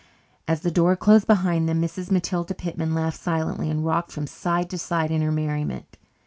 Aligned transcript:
As 0.47 0.61
the 0.61 0.71
door 0.71 0.95
closed 0.95 1.27
behind 1.27 1.69
them, 1.69 1.79
Mrs. 1.79 2.09
Matilda 2.09 2.55
Pitman 2.55 2.95
laughed 2.95 3.19
silently, 3.21 3.69
and 3.69 3.85
rocked 3.85 4.11
from 4.11 4.25
side 4.25 4.67
to 4.71 4.77
side 4.79 5.11
in 5.11 5.21
her 5.21 5.31
merriment. 5.31 5.95